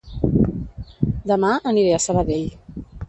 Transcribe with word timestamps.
Dema 1.31 1.51
aniré 1.73 1.93
a 1.99 2.01
Sabadell 2.07 2.49